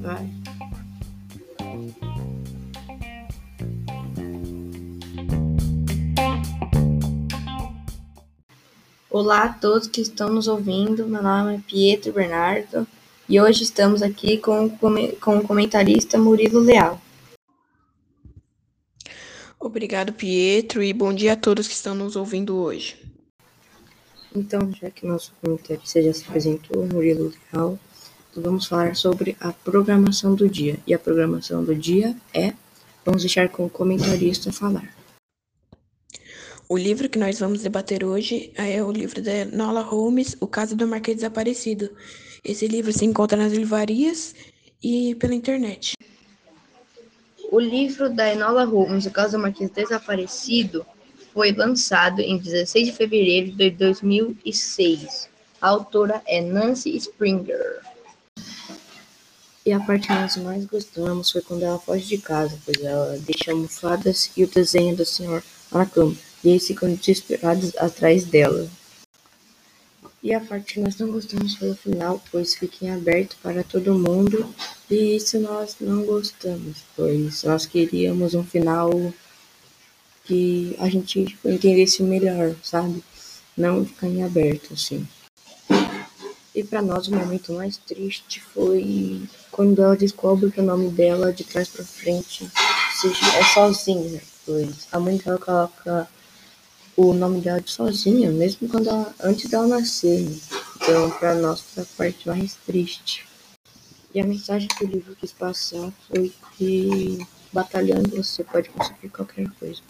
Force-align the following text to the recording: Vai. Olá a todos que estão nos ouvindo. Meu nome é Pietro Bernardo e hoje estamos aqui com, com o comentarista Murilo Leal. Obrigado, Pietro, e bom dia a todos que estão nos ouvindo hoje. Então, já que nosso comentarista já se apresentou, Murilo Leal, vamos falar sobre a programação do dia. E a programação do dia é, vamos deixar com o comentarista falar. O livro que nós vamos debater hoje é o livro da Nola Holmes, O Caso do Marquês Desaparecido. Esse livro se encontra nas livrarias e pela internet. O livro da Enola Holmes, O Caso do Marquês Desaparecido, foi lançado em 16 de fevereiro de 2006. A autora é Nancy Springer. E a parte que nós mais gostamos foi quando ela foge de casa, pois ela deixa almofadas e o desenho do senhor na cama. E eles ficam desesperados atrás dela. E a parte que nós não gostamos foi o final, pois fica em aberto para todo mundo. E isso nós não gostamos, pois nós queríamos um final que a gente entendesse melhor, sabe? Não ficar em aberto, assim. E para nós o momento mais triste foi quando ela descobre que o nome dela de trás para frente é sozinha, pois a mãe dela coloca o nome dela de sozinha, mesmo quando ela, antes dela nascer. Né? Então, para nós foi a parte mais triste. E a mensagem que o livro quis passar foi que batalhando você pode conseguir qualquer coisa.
Vai. 0.00 0.30
Olá 9.10 9.44
a 9.44 9.48
todos 9.48 9.88
que 9.88 10.00
estão 10.00 10.28
nos 10.28 10.46
ouvindo. 10.46 11.06
Meu 11.08 11.20
nome 11.20 11.56
é 11.56 11.60
Pietro 11.66 12.12
Bernardo 12.12 12.86
e 13.28 13.40
hoje 13.40 13.64
estamos 13.64 14.02
aqui 14.02 14.38
com, 14.38 14.70
com 14.70 15.38
o 15.38 15.42
comentarista 15.42 16.16
Murilo 16.16 16.60
Leal. 16.60 17.00
Obrigado, 19.58 20.12
Pietro, 20.12 20.80
e 20.80 20.92
bom 20.92 21.12
dia 21.12 21.32
a 21.32 21.36
todos 21.36 21.66
que 21.66 21.74
estão 21.74 21.96
nos 21.96 22.14
ouvindo 22.14 22.56
hoje. 22.56 22.96
Então, 24.34 24.72
já 24.72 24.90
que 24.90 25.06
nosso 25.06 25.32
comentarista 25.40 26.02
já 26.02 26.12
se 26.12 26.24
apresentou, 26.24 26.86
Murilo 26.86 27.32
Leal, 27.52 27.78
vamos 28.36 28.66
falar 28.66 28.94
sobre 28.94 29.36
a 29.40 29.52
programação 29.52 30.34
do 30.34 30.48
dia. 30.48 30.78
E 30.86 30.94
a 30.94 30.98
programação 30.98 31.64
do 31.64 31.74
dia 31.74 32.14
é, 32.34 32.52
vamos 33.04 33.22
deixar 33.22 33.48
com 33.48 33.66
o 33.66 33.70
comentarista 33.70 34.52
falar. 34.52 34.96
O 36.68 36.76
livro 36.76 37.08
que 37.08 37.18
nós 37.18 37.38
vamos 37.38 37.62
debater 37.62 38.04
hoje 38.04 38.52
é 38.54 38.82
o 38.82 38.92
livro 38.92 39.22
da 39.22 39.46
Nola 39.46 39.80
Holmes, 39.80 40.36
O 40.38 40.46
Caso 40.46 40.76
do 40.76 40.86
Marquês 40.86 41.16
Desaparecido. 41.16 41.90
Esse 42.44 42.68
livro 42.68 42.92
se 42.92 43.06
encontra 43.06 43.38
nas 43.38 43.54
livrarias 43.54 44.34
e 44.82 45.14
pela 45.14 45.34
internet. 45.34 45.94
O 47.50 47.58
livro 47.58 48.14
da 48.14 48.30
Enola 48.30 48.64
Holmes, 48.64 49.06
O 49.06 49.10
Caso 49.10 49.38
do 49.38 49.42
Marquês 49.42 49.70
Desaparecido, 49.70 50.84
foi 51.38 51.52
lançado 51.52 52.20
em 52.20 52.36
16 52.36 52.88
de 52.88 52.92
fevereiro 52.92 53.52
de 53.52 53.70
2006. 53.70 55.28
A 55.60 55.68
autora 55.68 56.20
é 56.26 56.40
Nancy 56.40 56.96
Springer. 56.96 57.78
E 59.64 59.72
a 59.72 59.78
parte 59.78 60.08
que 60.08 60.14
nós 60.14 60.36
mais 60.38 60.64
gostamos 60.64 61.30
foi 61.30 61.40
quando 61.40 61.62
ela 61.62 61.78
foge 61.78 62.06
de 62.06 62.18
casa, 62.18 62.58
pois 62.64 62.82
ela 62.82 63.16
deixa 63.20 63.52
almofadas 63.52 64.32
e 64.36 64.42
o 64.42 64.48
desenho 64.48 64.96
do 64.96 65.04
senhor 65.04 65.40
na 65.70 65.86
cama. 65.86 66.16
E 66.42 66.48
eles 66.48 66.66
ficam 66.66 66.92
desesperados 66.92 67.70
atrás 67.76 68.24
dela. 68.24 68.68
E 70.20 70.34
a 70.34 70.40
parte 70.40 70.74
que 70.74 70.80
nós 70.80 70.96
não 70.96 71.12
gostamos 71.12 71.54
foi 71.54 71.70
o 71.70 71.76
final, 71.76 72.20
pois 72.32 72.56
fica 72.56 72.84
em 72.84 72.90
aberto 72.90 73.36
para 73.40 73.62
todo 73.62 73.96
mundo. 73.96 74.52
E 74.90 75.14
isso 75.14 75.38
nós 75.38 75.76
não 75.80 76.02
gostamos, 76.02 76.78
pois 76.96 77.44
nós 77.44 77.64
queríamos 77.64 78.34
um 78.34 78.42
final 78.42 78.90
que 80.28 80.76
a 80.78 80.88
gente 80.90 81.38
entendesse 81.42 82.02
melhor, 82.02 82.54
sabe? 82.62 83.02
Não 83.56 83.84
ficar 83.84 84.06
em 84.06 84.22
aberto, 84.22 84.74
assim. 84.74 85.08
E 86.54 86.62
para 86.62 86.82
nós 86.82 87.08
o 87.08 87.14
momento 87.14 87.52
mais 87.54 87.78
triste 87.78 88.40
foi 88.52 89.22
quando 89.50 89.82
ela 89.82 89.96
descobre 89.96 90.50
que 90.50 90.60
o 90.60 90.64
nome 90.64 90.90
dela 90.90 91.32
de 91.32 91.44
trás 91.44 91.68
para 91.68 91.84
frente 91.84 92.48
é 93.38 93.44
sozinha, 93.54 94.20
pois 94.44 94.86
a 94.92 95.00
mãe 95.00 95.16
dela 95.16 95.38
coloca 95.38 96.08
o 96.96 97.14
nome 97.14 97.40
dela 97.40 97.60
de 97.60 97.70
sozinha, 97.70 98.30
mesmo 98.30 98.68
quando 98.68 98.88
ela, 98.88 99.14
antes 99.22 99.48
dela 99.48 99.66
nascer. 99.66 100.20
Né? 100.20 100.36
Então, 100.76 101.10
para 101.12 101.34
nós 101.36 101.60
foi 101.60 101.82
a 101.84 101.86
parte 101.96 102.28
mais 102.28 102.54
triste. 102.66 103.26
E 104.12 104.20
a 104.20 104.24
mensagem 104.24 104.68
que 104.68 104.84
o 104.84 104.88
livro 104.88 105.14
quis 105.16 105.32
passar 105.32 105.92
foi 106.08 106.32
que 106.56 107.18
batalhando 107.52 108.16
você 108.16 108.42
pode 108.42 108.68
conseguir 108.70 109.08
qualquer 109.10 109.48
coisa. 109.60 109.80